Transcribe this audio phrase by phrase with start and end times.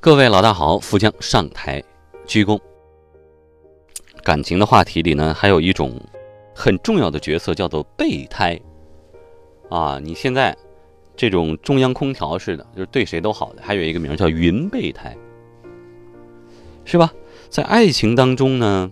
[0.00, 1.82] 各位老大好，富江上台
[2.24, 2.56] 鞠躬。
[4.22, 6.00] 感情的话题里呢，还有一种
[6.54, 8.58] 很重要的角色，叫做备胎。
[9.68, 10.56] 啊，你现在
[11.16, 15.16] 这种中央空调似的，就是对谁都好的，还有一个名叫云备胎，
[16.84, 17.12] 是吧？
[17.48, 18.88] 在爱情当中呢，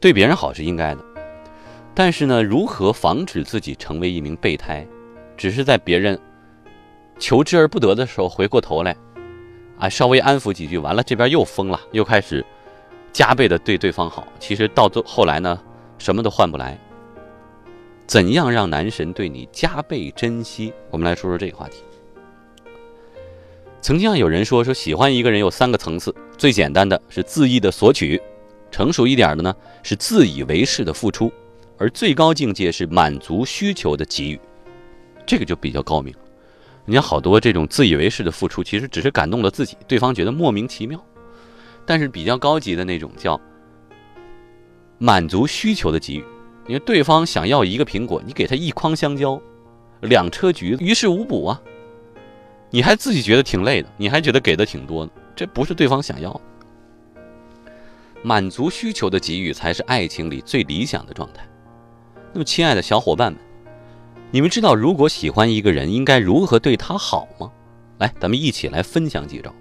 [0.00, 1.04] 对别人好是应该的，
[1.94, 4.84] 但是呢，如何防止自己成为一名备胎？
[5.36, 6.20] 只是在别人
[7.20, 8.96] 求之而不得的时候，回过头来。
[9.80, 12.44] 啊，稍微安抚几句，完了这边又疯了，又开始
[13.12, 14.28] 加倍的对对方好。
[14.38, 15.58] 其实到最后来呢，
[15.98, 16.78] 什么都换不来。
[18.06, 20.72] 怎样让男神对你加倍珍惜？
[20.90, 21.82] 我们来说说这个话题。
[23.80, 28.20] 曾经有人说，说喜欢一个人有三个层次，最简单的是恣意的索取，
[28.70, 31.32] 成熟一点的呢是自以为是的付出，
[31.78, 34.40] 而最高境界是满足需求的给予，
[35.24, 36.14] 这个就比较高明。
[36.90, 41.00] 你看，好多这种自以为是的付出，其实只是感动了自己，对方觉得莫名其妙。
[41.86, 43.40] 但是比较高级的那种叫
[44.98, 46.24] 满足需求的给予，
[46.66, 49.40] 因为对方想要一个苹果，你给他一筐香蕉，
[50.00, 51.62] 两车橘子，于事无补啊。
[52.70, 56.40] 你还自己觉得挺累的，你还觉得给的挺多的，这不是对方想要的。
[58.24, 61.48] 满足需求的给予才是爱情里最理想的状态。
[62.32, 63.40] 那么，亲爱的小伙伴们。
[64.32, 67.50] 你们知道，如果喜欢一个人，应该如何对他好吗？
[67.98, 69.52] 来，咱们一起来分享几招。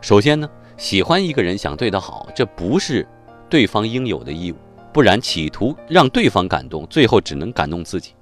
[0.00, 3.04] 首先呢，喜欢一个人，想对他好，这不是
[3.50, 4.56] 对方应有的义务，
[4.92, 8.14] 不然企图让对方感动，最后只能感动自己。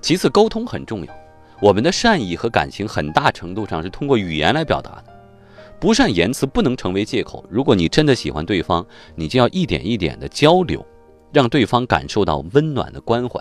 [0.00, 1.12] 其次，沟通很重要，
[1.60, 5.04] 我们的善意和感情很大程度上是通过语言来表达的，
[5.80, 7.44] 不善言辞不能成为借口。
[7.50, 10.86] 如果你真的喜欢对方，你就要一点一点的交流，
[11.32, 13.40] 让对方感受到温暖的关怀。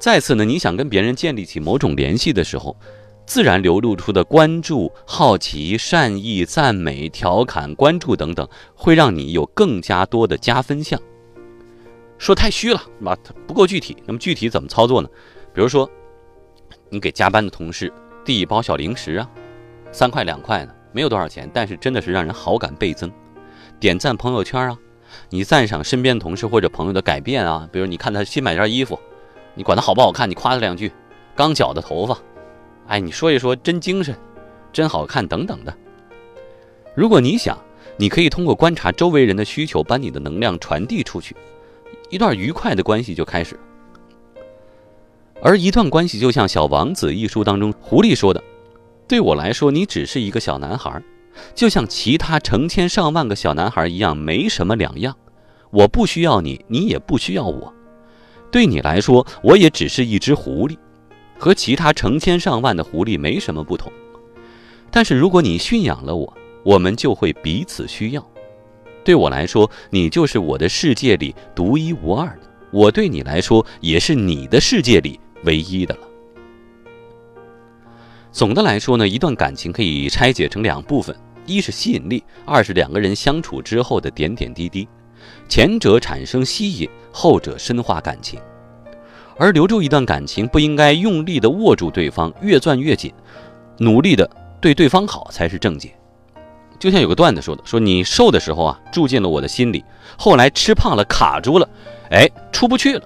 [0.00, 2.74] 再次呢，你想跟别人建立起某种联系的时候，
[3.26, 10.98] 自然流露出的关注、好奇、善意、赞美、调侃、关注等等，会让你有更加多的加分项。
[12.16, 13.14] 说太虚了，是吧？
[13.46, 13.94] 不够具体。
[14.06, 15.08] 那么具体怎么操作呢？
[15.52, 15.88] 比如说，
[16.88, 17.92] 你给加班的同事
[18.24, 19.30] 递一包小零食啊，
[19.92, 23.12] 三块两块的，没有多少钱，但是真的是让人好感倍增。
[23.78, 24.78] 点赞朋友圈啊，
[25.28, 28.98] 你赞赏身边同事或者朋友的改变啊，比如你看他新买件衣服。
[29.60, 30.90] 你管他好不好看，你夸他两句，
[31.36, 32.18] 刚绞的头发，
[32.86, 34.16] 哎，你说一说真精神，
[34.72, 35.74] 真好看等等的。
[36.94, 37.58] 如果你想，
[37.98, 41.36] 你可以通过观察周围人的需求，把你的能量传递出去，
[42.08, 43.60] 一段愉快的关系就开始。
[45.42, 48.42] 而一段关系就像《小王子》一书当中狐狸说的
[49.06, 51.02] ：“对我来说，你只是一个小男孩，
[51.54, 55.14] 就像其他成千上万个小男孩一样，没什么两样。
[55.70, 57.70] 我不需要你，你也不需要我。”
[58.50, 60.76] 对你来说，我也只是一只狐狸，
[61.38, 63.92] 和其他成千上万的狐狸没什么不同。
[64.90, 68.26] 但是如果你驯养了我，我们就会彼此需要。
[69.04, 76.00] 对我来说，你就是我的世界里独一无二的；我对你来说，也是你的世界里唯一的了。
[78.32, 81.16] 总的来说呢，一段感情可以拆解成两部分：
[81.46, 84.86] 一是吸引力，二是两个人相处之后的点点滴滴。
[85.48, 88.40] 前者产生吸引，后者深化感情。
[89.36, 93.12] 而留住一段感情，不应该用力的握住对方，越攥越紧，
[93.78, 94.28] 努力的
[94.60, 95.94] 对对方好才是正解。
[96.78, 99.84] 就像有个段子说的：“说你瘦的时候啊，住进了我的心里，
[100.18, 101.68] 后来吃胖了卡住了，
[102.10, 103.02] 哎，出不去了。”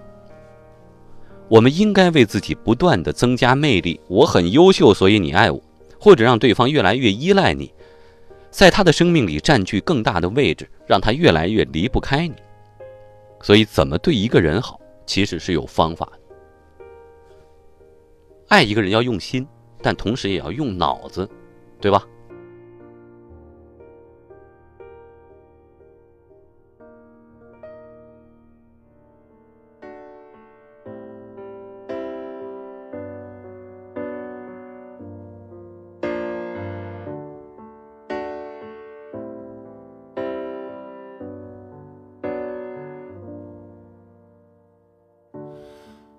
[1.49, 4.01] 我们应该为自己不断的增加魅力。
[4.09, 5.61] 我很优秀，所以你爱我，
[6.01, 7.73] 或者让对方越来越依赖你。
[8.54, 12.37] 在他的生命里占据更大的位置，让他越来越离不开你。
[13.42, 16.20] 所以，怎么对一个人好，其实是有方法的。
[18.47, 19.44] 爱一个人要用心，
[19.82, 21.28] 但同时也要用脑子，
[21.81, 22.06] 对吧？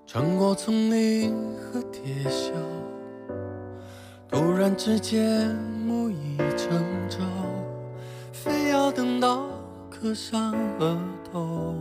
[0.07, 2.53] 穿过丛林和铁锈，
[4.29, 5.53] 突然之间
[5.85, 7.17] 木已成舟，
[8.31, 9.45] 非要等到
[9.89, 10.97] 刻上额
[11.29, 11.75] 头，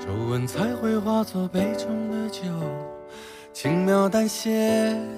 [0.00, 2.42] 皱纹才会化作杯中的酒，
[3.52, 4.50] 轻描淡写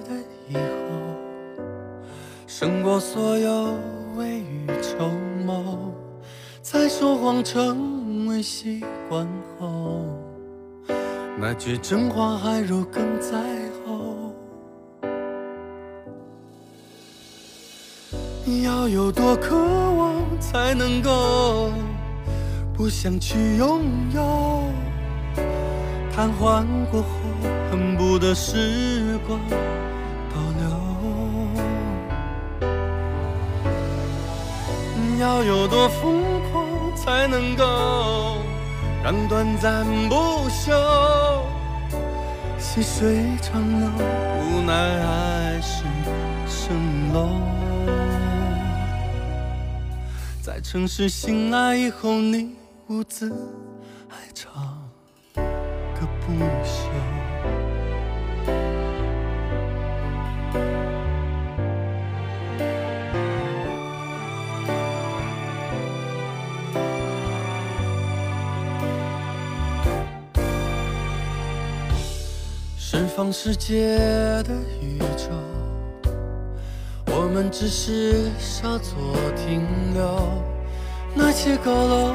[0.07, 0.13] 的
[0.47, 1.61] 以后，
[2.45, 3.75] 胜过所有
[4.15, 5.28] 未雨绸缪，
[6.71, 9.27] 在说谎成为习惯
[9.57, 10.05] 后。
[11.35, 13.39] 那句真话还如鲠在
[13.83, 14.31] 喉，
[18.63, 21.71] 要有多渴望才能够
[22.71, 23.81] 不想去拥
[24.13, 24.61] 有？
[26.15, 27.07] 瘫痪过后，
[27.71, 30.69] 恨不得时光倒流。
[35.19, 36.58] 要有多疯狂
[37.03, 38.37] 才能够
[39.03, 40.15] 让短暂不
[40.49, 41.43] 朽？
[42.57, 43.89] 细水长流，
[44.43, 45.83] 无奈还是
[46.47, 47.41] 蜃楼。
[50.41, 52.55] 在城市醒来以后，你
[52.87, 53.31] 兀自
[54.09, 54.49] 哀愁
[73.19, 73.97] 释放世界
[74.43, 75.29] 的宇宙，
[77.07, 78.95] 我们只是稍作
[79.35, 79.61] 停
[79.93, 80.41] 留。
[81.13, 82.13] 那些高楼，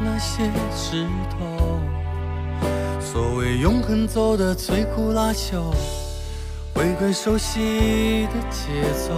[0.00, 1.80] 那些石头，
[3.00, 5.74] 所谓永恒走的摧枯拉朽，
[6.72, 9.14] 回归熟悉的节奏，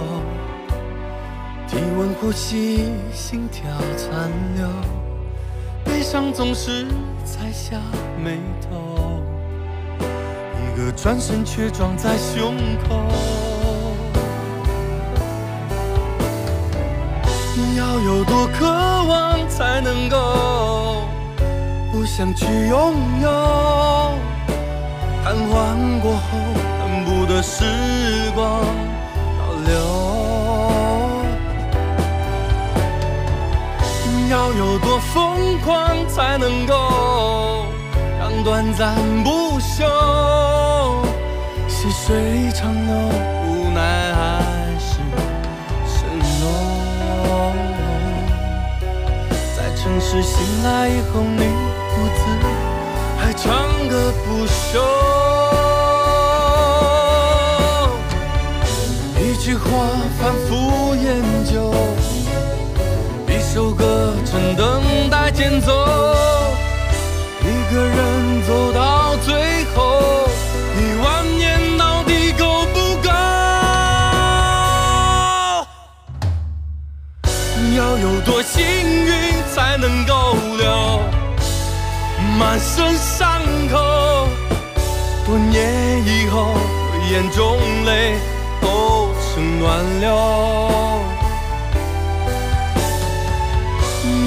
[1.67, 4.67] 体温呼吸，心跳残留，
[5.85, 6.87] 悲伤总是
[7.23, 7.79] 才下
[8.17, 9.28] 眉头。
[10.79, 12.55] 一个转身却撞在胸
[12.87, 13.03] 口。
[17.75, 21.03] 要有多渴望才能够
[21.91, 23.29] 不想去拥有？
[25.21, 26.37] 瘫痪过后，
[26.79, 27.65] 恨不得时
[28.33, 28.63] 光
[29.37, 29.73] 倒流。
[34.29, 37.65] 要有多疯狂才能够
[38.17, 40.58] 让短暂不朽？
[42.09, 42.91] 细水长流，
[43.45, 43.79] 无奈
[44.15, 44.19] 还
[44.79, 44.97] 是
[45.85, 45.95] 承
[46.41, 46.43] 诺。
[49.55, 50.33] 在城市醒
[50.63, 51.43] 来以后，你
[51.93, 52.19] 独自
[53.19, 53.47] 还唱
[53.87, 54.81] 个不休。
[59.21, 59.69] 一句话
[60.19, 61.71] 反复研究，
[63.27, 65.88] 一首歌正等待间奏。
[78.29, 79.11] 多幸运
[79.55, 81.01] 才能够留
[82.37, 83.41] 满身伤
[83.71, 84.27] 口？
[85.25, 86.53] 多年以后，
[87.09, 88.19] 眼中泪
[88.61, 90.07] 都成暖流。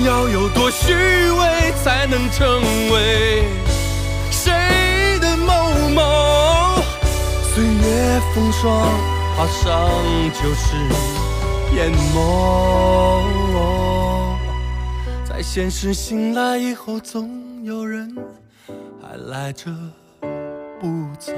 [0.05, 0.93] 要有多虚
[1.31, 2.60] 伪才能成
[2.90, 3.44] 为
[4.32, 4.52] 谁
[5.20, 6.82] 的某某？
[7.55, 8.82] 岁月风霜，
[9.37, 9.88] 爬上
[10.34, 10.75] 就是
[11.74, 13.26] 淹没。
[15.24, 18.16] 在现实醒来以后，总有人
[19.00, 19.70] 还赖着
[20.80, 20.86] 不
[21.19, 21.32] 走。